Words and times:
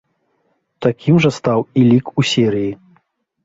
Такім 0.85 1.21
жа 1.27 1.31
стаў 1.37 1.59
і 1.79 1.87
лік 1.93 2.05
у 2.19 2.29
серыі. 2.33 2.71